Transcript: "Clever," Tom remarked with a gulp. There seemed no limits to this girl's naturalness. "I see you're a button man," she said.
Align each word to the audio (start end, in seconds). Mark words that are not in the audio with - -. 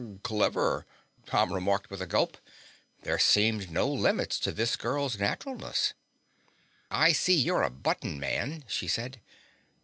"Clever," 0.23 0.87
Tom 1.27 1.53
remarked 1.53 1.91
with 1.91 2.01
a 2.01 2.07
gulp. 2.07 2.37
There 3.03 3.19
seemed 3.19 3.69
no 3.69 3.87
limits 3.87 4.39
to 4.39 4.51
this 4.51 4.75
girl's 4.75 5.19
naturalness. 5.19 5.93
"I 6.89 7.11
see 7.11 7.35
you're 7.35 7.61
a 7.61 7.69
button 7.69 8.19
man," 8.19 8.63
she 8.65 8.87
said. 8.87 9.21